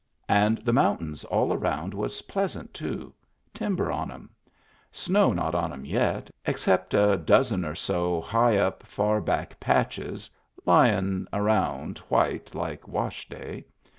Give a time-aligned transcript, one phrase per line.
[0.29, 3.13] And the mountains all around was pleas ant too—
[3.53, 4.31] timber on 'em.
[4.91, 10.27] Snow not on 'em yet» except a dozen or so high up, far back patches^
[10.65, 13.63] lyin' around white like wash day.